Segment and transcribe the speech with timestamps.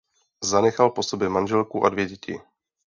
[0.43, 2.41] Zanechal po sobě manželku a dvě děti.